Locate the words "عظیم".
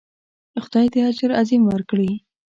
1.41-1.63